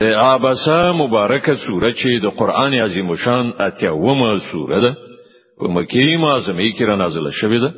عباسه 0.00 0.92
مبارکه 0.92 1.54
سوره 1.66 1.90
چې 1.92 2.22
د 2.22 2.26
قران 2.38 2.74
عظیم 2.74 3.14
شان 3.14 3.52
اتیاومه 3.60 4.38
سوره 4.52 4.80
ده 4.80 4.94
په 5.58 5.68
مکه 5.68 6.18
معظمه 6.18 6.70
کې 6.76 6.82
را 6.82 6.96
نازله 6.96 7.30
شوې 7.30 7.58
ده. 7.60 7.70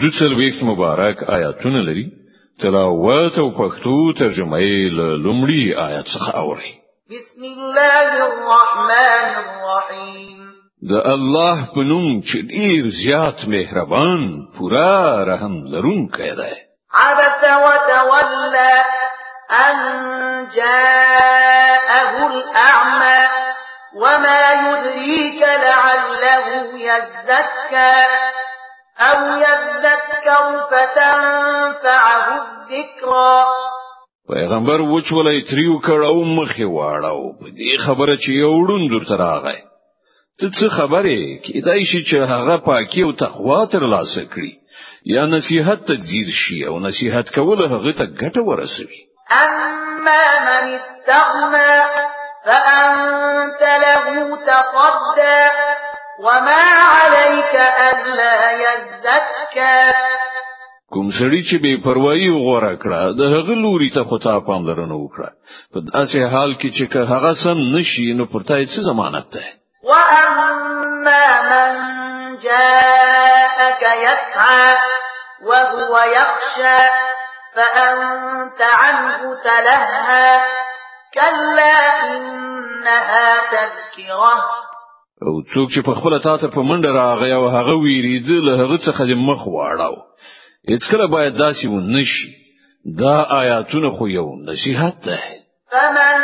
د 0.00 0.02
څلويخت 0.18 0.62
مبارک 0.62 1.30
آیاتونه 1.30 1.82
لري. 1.82 2.06
تلاوت 2.60 3.38
او 3.38 3.50
پښتو 3.60 4.18
ترجمه 4.18 4.58
یې 4.58 4.90
لومړی 5.24 5.78
آیات 5.78 6.04
څخه 6.04 6.36
اوري 6.36 6.72
بسم 7.10 7.42
الله 7.44 8.08
الرحمن 8.28 9.28
الرحیم. 9.44 10.38
د 10.90 10.92
الله 11.14 11.66
په 11.74 11.80
نوم 11.80 12.20
چې 12.20 12.36
ډیر 12.52 12.86
زیات 13.02 13.48
مهربان 13.48 14.22
پورا 14.58 15.24
رحم 15.24 15.54
لرونکی 15.72 16.30
دی. 16.40 16.54
عبس 16.92 17.42
وتولى 17.64 18.95
أن 19.50 19.76
جاءه 20.56 22.26
الأعمى 22.26 23.28
وما 23.94 24.52
يدريك 24.52 25.42
لعله 25.42 26.46
يزكى 26.74 28.06
أو 29.00 29.20
يذكر 29.36 30.66
فتنفعه 30.70 32.26
الذكرى. 32.42 33.46
پیغمبر 34.28 34.80
وچولای 34.80 35.42
تریو 35.42 35.80
کړه 35.80 36.06
او 36.06 36.24
مخې 36.24 36.66
واړاو 36.76 37.38
په 37.40 37.48
دې 37.58 37.78
خبره 37.86 38.16
چې 38.16 38.30
یو 38.30 38.66
ډون 38.66 38.88
درته 38.90 39.16
راغی. 39.16 39.60
ته 40.38 40.48
څه 40.50 40.68
خبره 40.78 41.38
کیدای 41.44 41.84
شي 41.90 42.00
چې 42.08 42.16
هغه 42.32 42.56
پاکي 42.68 43.02
او 43.02 43.12
تقوا 43.12 43.60
تر 43.74 43.86
لاسه 43.92 44.24
کړی 44.32 44.52
یا 45.14 45.26
نصيحت 45.26 45.84
تجزیر 45.90 46.32
شي 46.38 46.58
او 46.70 46.80
نصيحت 46.86 47.30
کول 47.36 47.62
هغه 47.62 47.92
ته 47.92 48.04
ګټه 48.06 48.42
ورسوي 48.48 49.00
أما 49.32 50.38
من 50.40 50.78
استغنى 50.80 51.82
فأنت 52.44 53.62
له 53.62 54.36
تصدى 54.36 55.50
وما 56.20 56.64
عليك 56.94 57.54
ألا 57.54 58.50
يزكى 58.50 59.92
کوم 60.92 61.08
سړی 61.10 61.42
چې 61.48 61.56
بے 61.62 61.72
پروايي 61.84 62.28
غوړه 62.30 62.74
کړه 62.82 63.00
د 63.18 63.22
هغه 63.34 63.54
لوري 63.62 63.90
ته 63.94 64.04
خطا 64.10 64.34
پاملرنه 64.48 64.96
وکړه. 64.98 65.30
په 65.72 65.78
داسې 65.80 66.18
حال 66.32 66.54
کې 66.60 66.68
چې 66.76 66.84
هغه 67.12 67.32
سم 67.42 67.58
نشي 67.74 68.06
نو 68.18 68.24
پرته 68.34 68.54
څه 68.74 68.80
ضمانت 68.88 69.26
ده 69.34 69.44
واما 69.90 71.26
من 71.50 71.72
جاءك 72.46 73.82
يسعى 74.06 74.76
وهو 75.48 75.92
يخشى 76.18 77.05
فأنت 77.56 78.60
عنه 78.60 79.34
تلهى. 79.44 80.40
كلا 81.14 81.78
إنها 82.16 83.40
تذكرة. 83.50 84.34
أو 85.22 85.42
څوک 85.42 85.68
چې 85.74 85.80
په 85.86 85.94
خپل 85.94 86.18
تاته 86.18 86.48
په 86.48 86.60
منډه 86.62 86.88
راغی 86.96 87.32
أو 87.32 87.48
هغه 87.48 87.74
ویریده 87.74 88.34
له 88.46 88.52
هغه 88.64 88.76
څخه 88.76 89.02
د 89.02 89.12
مخ 89.28 89.46
واړاو. 89.46 89.96
اڅکره 90.68 91.06
باید 91.06 91.34
داسې 91.36 91.66
و 91.66 91.80
نشي. 91.80 92.46
دا 92.98 93.26
آیاتونه 93.30 93.90
خو 93.90 94.08
یو 94.08 94.26
نصيحت 94.48 94.94
ده 95.06 95.18
فمن 95.70 96.18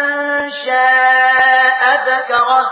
شاء 0.64 1.82
ذكره 2.06 2.66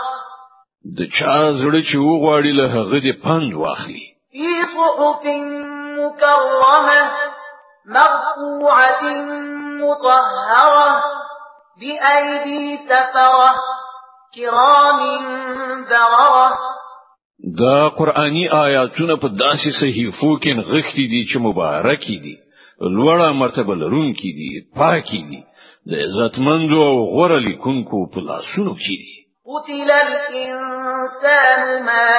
د 0.97 0.99
چا 1.19 1.51
زړه 1.61 1.81
چې 1.89 1.95
وغواړي 1.95 2.51
له 2.59 2.67
هغه 2.75 2.99
د 2.99 3.09
پند 3.23 3.53
واخلي. 3.53 4.07
في 4.31 4.51
صحف 4.75 5.25
مكرمه 5.99 7.30
مرفوعة 7.85 9.03
مطهرة 9.81 11.03
بأيدي 11.79 12.77
سفرة 12.77 13.55
كرام 14.35 14.99
بررة 15.89 16.57
دا 17.59 17.89
قرآنی 17.89 18.47
آیاتونه 18.47 19.15
په 19.15 19.27
داسې 19.27 19.69
صحیفو 19.81 20.37
کې 20.41 20.51
نغښتي 20.57 21.05
دي 21.11 21.21
چې 21.29 21.37
مبارکي 21.37 22.17
دي 22.23 22.35
لوړه 22.81 23.31
مرتبه 23.33 23.75
لرونکي 23.75 24.31
دي 24.37 24.49
پاکي 24.77 25.21
دي 25.29 25.41
د 25.89 25.91
عزتمندو 26.03 26.81
أو 26.83 26.97
غوړه 27.13 27.37
لیکونکو 27.47 27.97
په 28.13 28.19
لاسونو 28.29 28.73
کې 28.83 28.95
دي. 29.01 29.15
قتل 29.51 29.91
الانسان 29.91 31.83
ما 31.85 32.10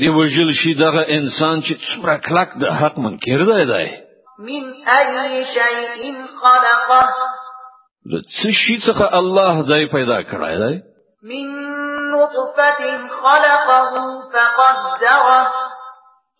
دی 0.00 0.08
وجل 0.08 0.52
شي 0.52 0.74
دغه 0.74 1.02
انسان 1.18 1.60
چې 1.60 1.74
څومره 1.86 2.14
کلک 2.28 2.48
د 2.62 2.64
حق 2.80 2.98
منکر 2.98 3.44
دی 3.50 3.64
دی. 3.72 3.86
من 4.48 4.64
اي 4.96 5.44
شيء 5.44 6.14
خلقه. 6.40 7.02
د 8.10 8.14
څه 8.36 8.50
شي 8.62 8.76
څخه 8.86 9.14
الله 9.20 9.62
دای 9.68 9.86
پیدا 9.96 10.18
کړی 10.22 10.54
دی؟ 10.62 10.74
من 11.30 11.46
نطفة 12.12 12.82
خلقه 13.22 13.92
فقدره 14.32 15.52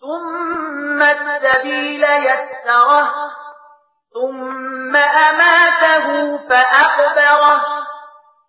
ثم 0.01 1.03
السبيل 1.03 2.05
يسره 2.05 3.09
ثم 4.15 4.97
أماته 4.97 6.39
فأقبره 6.49 7.61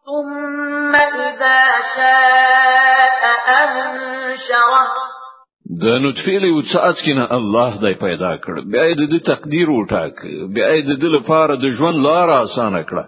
ثم 0.05 0.95
إذا 0.95 1.61
شاء 1.95 2.96
أنشره 3.47 4.83
د 5.83 5.85
نطفه 6.03 6.37
له 6.43 6.49
وڅات 6.57 6.97
کینه 7.05 7.23
الله 7.37 7.71
دای 7.81 7.95
پیدا 8.03 8.33
کړ. 8.43 8.53
بیا 8.71 8.83
د 8.99 9.17
تقدیر 9.31 9.67
وټاک. 9.69 10.15
بیا 10.55 10.67
د 10.89 10.99
دل 11.01 11.11
لپاره 11.17 11.55
د 11.55 11.65
ژوند 11.77 11.97
لار 12.05 12.29
اسانه 12.29 12.81
کړه. 12.89 13.03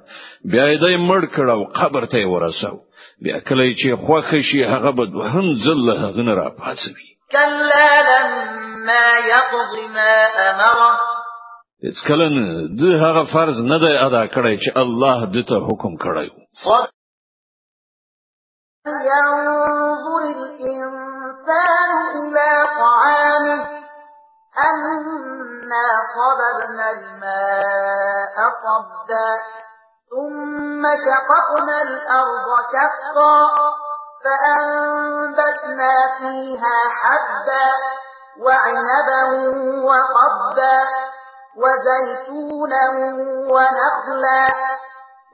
بیا 0.52 0.66
د 0.84 0.86
مړ 1.10 1.22
کړه 1.36 1.52
او 1.58 1.64
قبر 1.80 2.06
ته 2.06 2.28
ورسو 2.34 2.76
بیا 3.24 3.40
کله 3.48 3.64
چې 3.80 3.96
خوخه 4.06 4.42
شي 4.50 4.64
هغه 4.74 4.92
به 4.98 5.04
هم 5.34 5.48
ځل 5.66 5.88
هغه 6.04 6.22
نه 6.28 6.34
را 6.40 6.50
پاتوي 6.60 7.10
كلا 7.32 7.90
لما 8.10 9.06
يقض 9.34 9.74
ما 9.96 10.14
أمره. 10.50 10.92
هیڅ 11.84 12.08
کله 12.08 12.30
نه. 12.30 12.46
د 12.80 12.82
هغه 13.04 13.24
فرض 13.34 13.58
نه 13.72 13.78
دی 13.84 13.94
ادا 14.08 14.24
کړی 14.36 14.56
چې 14.64 14.70
الله 14.84 15.26
دته 15.36 15.56
حکم 15.68 15.94
کړی 16.06 16.30
الإنسان 20.60 21.92
إلى 22.16 22.68
طعامه 22.80 23.68
أنا 24.58 25.86
صببنا 26.16 26.92
الماء 26.92 28.36
صبا 28.64 29.32
ثم 30.10 30.84
شققنا 31.06 31.82
الأرض 31.82 32.48
شقا 32.74 33.38
فأنبتنا 34.24 35.94
فيها 36.18 36.78
حبا 36.90 37.68
وعنبا 38.40 39.24
وقبا 39.84 40.80
وزيتونا 41.58 42.84
ونخلا 43.54 44.48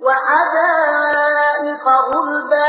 وحدائق 0.01 1.87
غلبا 1.87 2.64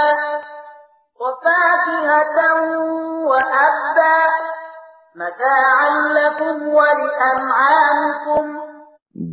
ولأنعامكم. 6.76 8.44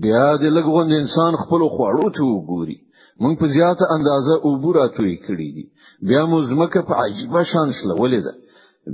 بیا 0.03 0.29
د 0.41 0.43
لګوند 0.57 0.91
انسان 1.01 1.33
خپل 1.43 1.61
خوړو 1.73 2.07
ته 2.15 2.23
وګوري. 2.23 2.77
مونږ 3.21 3.33
په 3.39 3.47
زیاته 3.55 3.85
اندازه 3.95 4.33
اوبورا 4.47 4.85
توې 4.95 5.15
کړې 5.25 5.49
دي. 5.55 5.65
بیا 6.07 6.21
مو 6.29 6.37
زمکه 6.49 6.81
په 6.87 6.93
عجیبه 7.03 7.41
شان 7.51 7.67
شلولې 7.77 8.21
ده. 8.25 8.33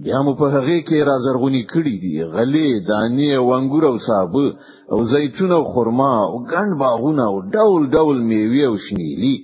بیا 0.04 0.20
مو 0.26 0.32
په 0.40 0.46
هغه 0.56 0.78
کې 0.88 1.08
رازرغونی 1.10 1.64
کړی 1.74 1.96
دي. 2.04 2.14
غلې 2.34 2.70
دانې 2.90 3.30
او 3.40 3.46
انګور 3.58 3.84
او 3.92 3.98
صابه 4.08 4.48
او 4.92 5.00
زیتون 5.12 5.52
او 5.58 5.64
خرما 5.74 6.14
او 6.30 6.36
ګڼ 6.52 6.68
باغونه 6.82 7.24
او 7.32 7.36
ډول 7.56 7.82
ډول 7.96 8.18
میوې 8.30 8.64
او 8.70 8.76
شنیلی 8.86 9.36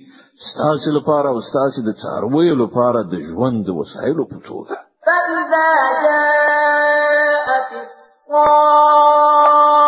ستاسو 0.48 0.88
لپاره 0.98 1.28
او 1.32 1.38
ستاسو 1.48 1.78
د 1.88 1.90
څارویو 2.02 2.54
لپاره 2.62 3.00
د 3.12 3.14
ژوند 3.28 3.64
وسایلو 3.78 4.24
په 4.32 4.38
توګه. 4.48 4.76
فإذا 5.06 5.68
جاءت 6.04 7.15
الصاخة 8.26 9.86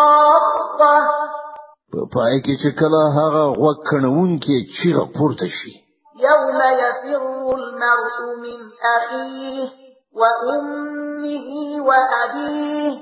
په 1.93 2.01
پای 2.15 2.35
کې 2.45 2.55
چې 2.63 2.71
کله 2.81 3.03
هغه 3.19 3.45
چیغه 4.77 5.05
پورته 5.17 5.47
شي. 5.59 5.75
يوم 6.29 6.59
يفر 6.83 7.23
المرء 7.59 8.17
من 8.45 8.59
أخيه 8.97 9.69
وأمه 10.21 11.49
وأبيه 11.89 12.97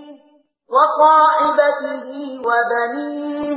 وصاحبته 0.74 2.08
وبنيه. 2.48 3.56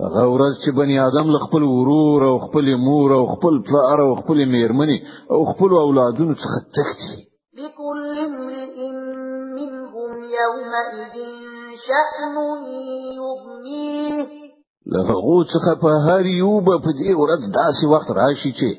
هغه 0.00 0.24
ورځ 0.34 0.54
چې 0.62 0.70
بنی 0.78 0.96
آدم 0.98 1.26
ل 1.34 1.36
خپل 1.46 1.62
ورور 1.62 2.20
أو 2.24 2.38
خپل 2.38 2.66
مور 2.86 3.10
أو 3.14 3.24
خپل 3.26 3.54
پلار 3.68 3.98
أو 4.06 4.14
خپل 4.14 4.38
میرمنې 4.44 4.98
أو 5.30 5.40
خپل 5.52 5.70
اولادونو 5.84 6.34
څخه 6.34 6.58
تختی 6.76 7.33
يومئذ 10.40 11.16
شأن 11.86 12.36
يغنيه. 13.20 14.44
له 14.92 15.00
هغه 15.10 15.36
څخه 15.54 15.72
په 15.82 15.90
هر 16.06 16.24
یو 16.26 16.54
به 16.66 16.74
په 16.84 16.90
دې 17.00 17.12
ورځ 17.22 17.42
داسې 17.60 17.84
وخت 17.92 18.08
راشي 18.20 18.52
چې 18.58 18.70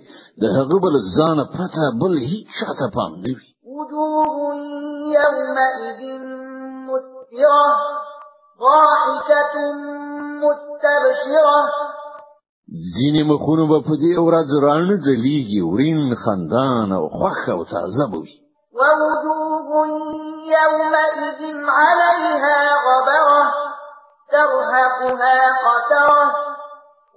د 0.41 0.43
هغه 0.57 0.77
بل 0.85 0.95
ځان 1.17 1.37
پرته 1.53 1.83
بل 2.01 2.13
هیڅ 2.31 2.47
چاته 2.59 2.87
پام 2.95 3.11
نه 3.23 3.31
وي. 3.37 3.47
وجوه 3.75 4.55
يومئذ 5.19 6.01
مسفرة 6.87 7.65
ضاحكة 8.63 9.55
مستبشرة. 10.43 11.59
ځینې 12.95 13.21
مخونه 13.31 13.63
به 13.71 13.79
په 13.87 13.93
دې 14.03 14.13
ورځ 14.27 14.49
رانه 14.65 14.95
ځلیږي 15.05 15.61
ورین 15.71 16.15
خندان 16.23 16.89
او 16.97 17.03
خوښ 17.17 17.39
او 17.55 17.61
تازه 17.73 18.05
وي. 18.11 18.33
ووجوه 18.77 19.34
يومئذ 21.41 21.69
عليها 21.69 22.75
غبرة 22.85 23.53
ترهقها 24.31 25.37
قترة 25.65 26.35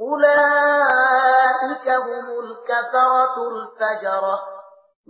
أولئك 0.01 1.89
هم 1.89 2.27
الكفرة 2.45 3.37
الفجرة. 3.49 4.39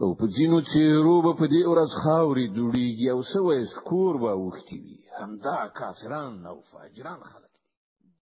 أو 0.02 0.14
په 0.14 0.26
ځینو 0.26 0.60
چیرو 0.60 1.22
به 1.22 1.32
په 1.38 1.46
دې 1.46 1.62
ورځ 1.66 1.90
خاوري 2.04 2.46
جوړیږي 2.56 3.08
أو 3.10 3.20
سوې 3.22 3.64
سکور 3.74 4.16
به 4.16 4.32
وختي 4.34 4.78
وي. 4.84 4.98
همدا 5.20 5.58
کافران 5.78 6.46
أو 6.46 6.60
فاجران 6.72 7.20
خلک. 7.24 7.47